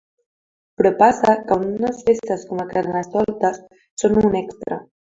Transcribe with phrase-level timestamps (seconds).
[0.81, 3.65] Però passa que unes festes com el carnestoltes
[4.05, 4.85] són un extra.